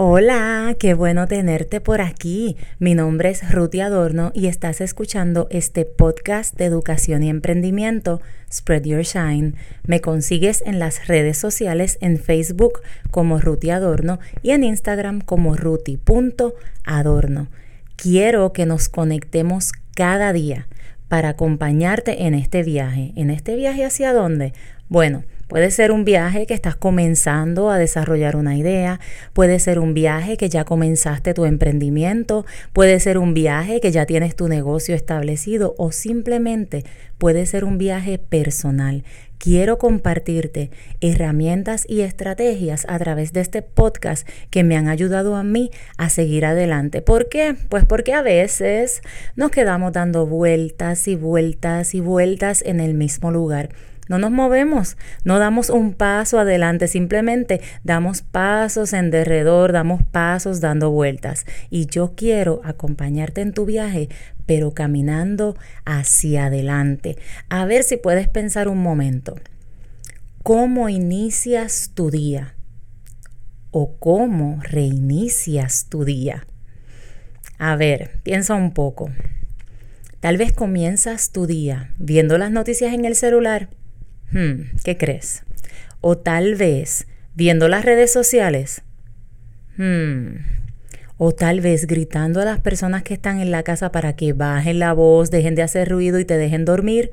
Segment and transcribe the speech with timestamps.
[0.00, 2.56] Hola, qué bueno tenerte por aquí.
[2.78, 8.84] Mi nombre es Ruti Adorno y estás escuchando este podcast de educación y emprendimiento, Spread
[8.84, 9.54] Your Shine.
[9.88, 12.78] Me consigues en las redes sociales en Facebook
[13.10, 17.48] como Ruti Adorno y en Instagram como ruti.adorno.
[17.96, 20.68] Quiero que nos conectemos cada día
[21.08, 23.14] para acompañarte en este viaje.
[23.16, 24.52] ¿En este viaje hacia dónde?
[24.88, 29.00] Bueno, Puede ser un viaje que estás comenzando a desarrollar una idea,
[29.32, 32.44] puede ser un viaje que ya comenzaste tu emprendimiento,
[32.74, 36.84] puede ser un viaje que ya tienes tu negocio establecido o simplemente
[37.16, 39.04] puede ser un viaje personal.
[39.38, 40.70] Quiero compartirte
[41.00, 46.10] herramientas y estrategias a través de este podcast que me han ayudado a mí a
[46.10, 47.00] seguir adelante.
[47.00, 47.56] ¿Por qué?
[47.70, 49.00] Pues porque a veces
[49.34, 53.70] nos quedamos dando vueltas y vueltas y vueltas en el mismo lugar
[54.08, 60.60] no nos movemos, no damos un paso adelante, simplemente damos pasos en derredor, damos pasos
[60.60, 61.44] dando vueltas.
[61.70, 64.08] Y yo quiero acompañarte en tu viaje,
[64.46, 67.18] pero caminando hacia adelante.
[67.48, 69.36] A ver si puedes pensar un momento.
[70.42, 72.54] ¿Cómo inicias tu día?
[73.70, 76.46] ¿O cómo reinicias tu día?
[77.58, 79.10] A ver, piensa un poco.
[80.20, 83.68] Tal vez comienzas tu día viendo las noticias en el celular
[84.32, 85.44] Hmm, ¿Qué crees?
[86.00, 88.82] O tal vez viendo las redes sociales.
[89.76, 90.36] Hmm,
[91.16, 94.78] o tal vez gritando a las personas que están en la casa para que bajen
[94.78, 97.10] la voz, dejen de hacer ruido y te dejen dormir.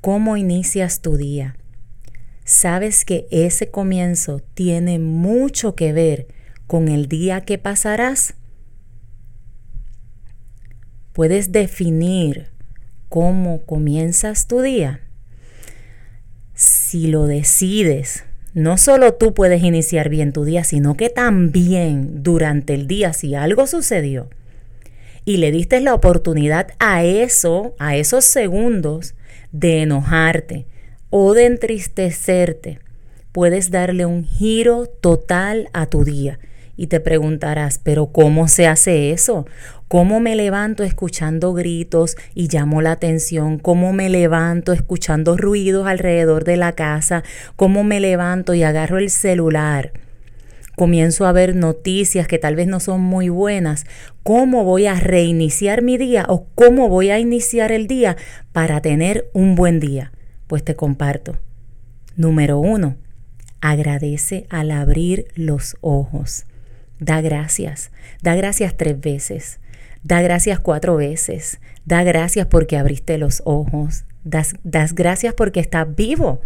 [0.00, 1.56] ¿Cómo inicias tu día?
[2.44, 6.26] Sabes que ese comienzo tiene mucho que ver
[6.66, 8.34] con el día que pasarás.
[11.12, 12.48] ¿Puedes definir
[13.08, 15.00] cómo comienzas tu día?
[16.60, 22.74] Si lo decides, no solo tú puedes iniciar bien tu día, sino que también durante
[22.74, 24.28] el día, si algo sucedió
[25.24, 29.14] y le diste la oportunidad a eso, a esos segundos,
[29.52, 30.66] de enojarte
[31.08, 32.78] o de entristecerte,
[33.32, 36.40] puedes darle un giro total a tu día.
[36.80, 39.44] Y te preguntarás, pero ¿cómo se hace eso?
[39.86, 46.44] cómo me levanto escuchando gritos y llamo la atención, cómo me levanto escuchando ruidos alrededor
[46.44, 47.24] de la casa,
[47.56, 49.92] cómo me levanto y agarro el celular.
[50.76, 53.84] Comienzo a ver noticias que tal vez no son muy buenas.
[54.22, 58.16] ¿Cómo voy a reiniciar mi día o cómo voy a iniciar el día
[58.52, 60.12] para tener un buen día?
[60.46, 61.36] Pues te comparto.
[62.14, 62.96] Número uno,
[63.60, 66.46] agradece al abrir los ojos.
[67.00, 67.90] Da gracias.
[68.22, 69.58] Da gracias tres veces.
[70.02, 71.60] Da gracias cuatro veces.
[71.84, 74.04] Da gracias porque abriste los ojos.
[74.22, 76.40] Das, das gracias porque estás vivo.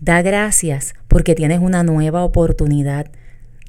[0.00, 3.10] Da gracias porque tienes una nueva oportunidad.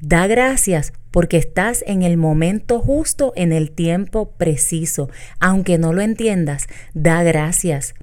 [0.00, 5.10] Da gracias porque estás en el momento justo, en el tiempo preciso.
[5.40, 7.94] Aunque no lo entiendas, da gracias.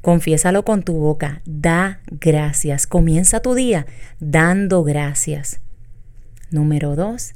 [0.00, 1.42] Confiésalo con tu boca.
[1.44, 2.86] Da gracias.
[2.88, 3.86] Comienza tu día
[4.18, 5.60] dando gracias.
[6.50, 7.34] Número dos,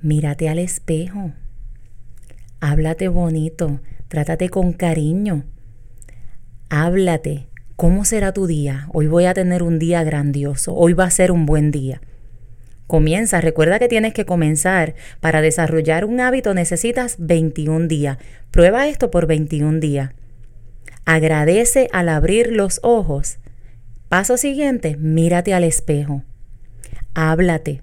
[0.00, 1.32] mírate al espejo
[2.60, 5.44] háblate bonito, trátate con cariño,
[6.68, 7.48] háblate.
[7.76, 8.88] ¿Cómo será tu día?
[8.94, 12.00] Hoy voy a tener un día grandioso, hoy va a ser un buen día.
[12.86, 14.94] Comienza, recuerda que tienes que comenzar.
[15.20, 18.18] Para desarrollar un hábito necesitas 21 días.
[18.50, 20.12] Prueba esto por 21 días.
[21.04, 23.38] Agradece al abrir los ojos.
[24.08, 26.22] Paso siguiente, mírate al espejo.
[27.14, 27.82] Háblate.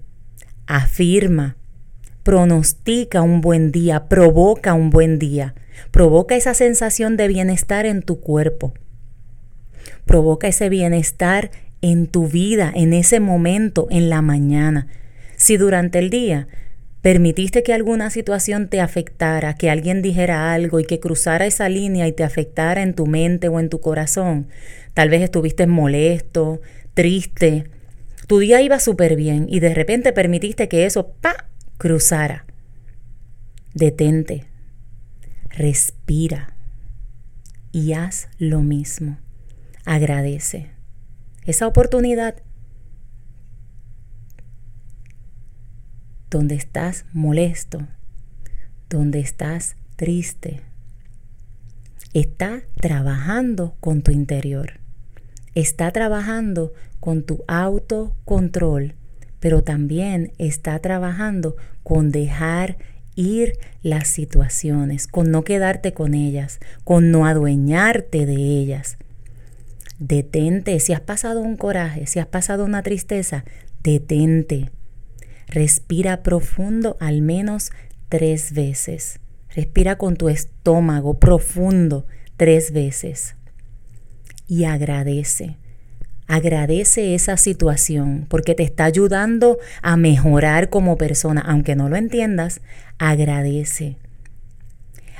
[0.66, 1.56] Afirma
[2.24, 5.54] pronostica un buen día, provoca un buen día,
[5.92, 8.72] provoca esa sensación de bienestar en tu cuerpo,
[10.06, 11.50] provoca ese bienestar
[11.82, 14.88] en tu vida, en ese momento, en la mañana.
[15.36, 16.48] Si durante el día
[17.02, 22.08] permitiste que alguna situación te afectara, que alguien dijera algo y que cruzara esa línea
[22.08, 24.48] y te afectara en tu mente o en tu corazón,
[24.94, 26.62] tal vez estuviste molesto,
[26.94, 27.66] triste,
[28.26, 31.48] tu día iba súper bien y de repente permitiste que eso, pa,
[31.84, 32.46] cruzara.
[33.74, 34.46] Detente,
[35.50, 36.56] respira
[37.72, 39.18] y haz lo mismo.
[39.84, 40.70] Agradece
[41.44, 42.36] esa oportunidad
[46.30, 47.86] donde estás molesto,
[48.88, 50.62] donde estás triste.
[52.14, 54.80] Está trabajando con tu interior.
[55.54, 58.94] Está trabajando con tu autocontrol
[59.44, 62.78] pero también está trabajando con dejar
[63.14, 68.96] ir las situaciones, con no quedarte con ellas, con no adueñarte de ellas.
[69.98, 73.44] Detente, si has pasado un coraje, si has pasado una tristeza,
[73.82, 74.70] detente.
[75.46, 77.70] Respira profundo al menos
[78.08, 79.20] tres veces.
[79.54, 82.06] Respira con tu estómago profundo
[82.38, 83.36] tres veces.
[84.48, 85.58] Y agradece.
[86.34, 91.40] Agradece esa situación porque te está ayudando a mejorar como persona.
[91.40, 92.60] Aunque no lo entiendas,
[92.98, 93.98] agradece.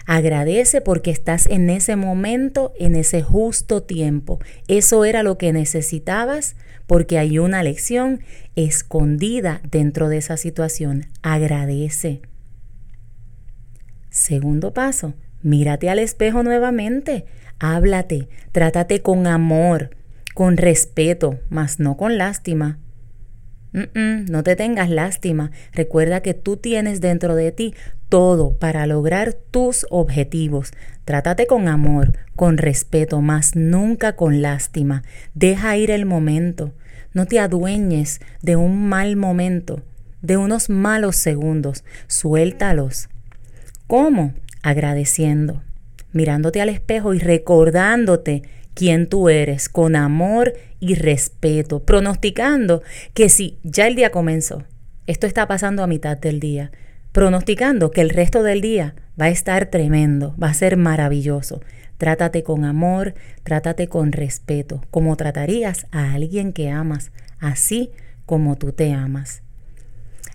[0.06, 4.40] Agradece porque estás en ese momento, en ese justo tiempo.
[4.66, 6.56] Eso era lo que necesitabas
[6.88, 8.18] porque hay una lección
[8.56, 11.06] escondida dentro de esa situación.
[11.22, 12.22] Agradece.
[14.10, 17.24] Segundo paso, mírate al espejo nuevamente.
[17.60, 19.90] Háblate, trátate con amor
[20.34, 22.78] con respeto, mas no con lástima.
[23.94, 25.50] no te tengas lástima.
[25.72, 27.74] Recuerda que tú tienes dentro de ti
[28.08, 30.72] todo para lograr tus objetivos.
[31.04, 35.02] Trátate con amor, con respeto, mas nunca con lástima.
[35.34, 36.72] Deja ir el momento.
[37.12, 39.82] No te adueñes de un mal momento,
[40.20, 41.84] de unos malos segundos.
[42.06, 43.08] Suéltalos.
[43.86, 44.34] ¿Cómo?
[44.62, 45.62] Agradeciendo,
[46.12, 48.42] mirándote al espejo y recordándote
[48.74, 52.82] quién tú eres, con amor y respeto, pronosticando
[53.14, 54.64] que si ya el día comenzó,
[55.06, 56.72] esto está pasando a mitad del día,
[57.12, 61.60] pronosticando que el resto del día va a estar tremendo, va a ser maravilloso.
[61.98, 67.92] Trátate con amor, trátate con respeto, como tratarías a alguien que amas, así
[68.26, 69.42] como tú te amas.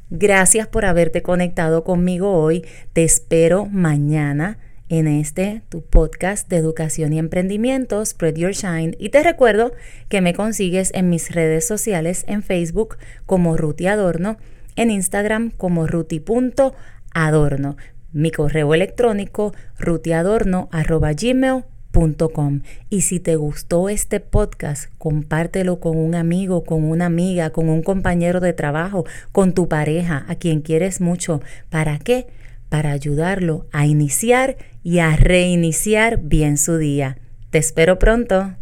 [0.09, 2.65] Gracias por haberte conectado conmigo hoy.
[2.93, 4.57] Te espero mañana
[4.89, 8.97] en este tu podcast de educación y emprendimiento, Spread Your Shine.
[8.99, 9.71] Y te recuerdo
[10.09, 14.37] que me consigues en mis redes sociales, en Facebook como Ruti Adorno,
[14.75, 17.77] en Instagram como ruti.adorno,
[18.11, 26.83] mi correo electrónico rutiadorno.gmail.com Y si te gustó este podcast, compártelo con un amigo, con
[26.83, 31.41] una amiga, con un compañero de trabajo, con tu pareja, a quien quieres mucho.
[31.69, 32.25] ¿Para qué?
[32.69, 37.17] Para ayudarlo a iniciar y a reiniciar bien su día.
[37.49, 38.55] Te espero pronto.